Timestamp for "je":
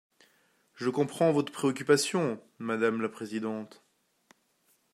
0.73-0.89